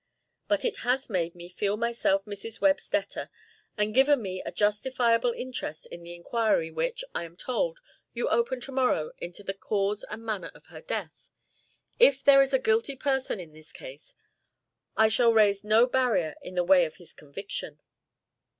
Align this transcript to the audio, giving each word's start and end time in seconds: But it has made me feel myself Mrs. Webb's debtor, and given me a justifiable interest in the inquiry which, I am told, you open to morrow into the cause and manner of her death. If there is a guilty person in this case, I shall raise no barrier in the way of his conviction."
But 0.47 0.65
it 0.65 0.77
has 0.77 1.11
made 1.11 1.35
me 1.35 1.47
feel 1.47 1.77
myself 1.77 2.25
Mrs. 2.25 2.59
Webb's 2.59 2.89
debtor, 2.89 3.29
and 3.77 3.93
given 3.93 4.19
me 4.19 4.41
a 4.41 4.51
justifiable 4.51 5.31
interest 5.31 5.85
in 5.91 6.01
the 6.01 6.15
inquiry 6.15 6.71
which, 6.71 7.03
I 7.13 7.23
am 7.23 7.37
told, 7.37 7.81
you 8.11 8.27
open 8.27 8.59
to 8.61 8.71
morrow 8.71 9.11
into 9.19 9.43
the 9.43 9.53
cause 9.53 10.03
and 10.09 10.25
manner 10.25 10.49
of 10.55 10.65
her 10.65 10.81
death. 10.81 11.29
If 11.99 12.23
there 12.23 12.41
is 12.41 12.51
a 12.51 12.57
guilty 12.57 12.95
person 12.95 13.39
in 13.39 13.53
this 13.53 13.71
case, 13.71 14.15
I 14.97 15.07
shall 15.07 15.33
raise 15.35 15.63
no 15.63 15.85
barrier 15.85 16.33
in 16.41 16.55
the 16.55 16.63
way 16.63 16.85
of 16.85 16.95
his 16.95 17.13
conviction." 17.13 17.79